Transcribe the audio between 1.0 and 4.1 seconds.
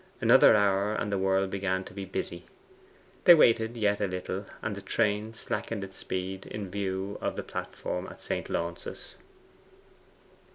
the world began to be busy. They waited yet a